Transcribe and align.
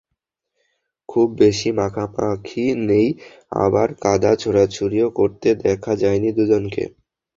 খুব 1.09 1.27
বেশি 1.39 1.69
মাখামাখি 1.71 2.65
নেই, 2.89 3.07
আবার 3.57 3.87
কাদা 4.03 4.31
ছোড়াছুড়িও 4.35 5.07
করতে 5.19 5.47
দেখা 5.63 5.93
যায়নি 6.01 6.29
দুজনকে। 6.37 6.83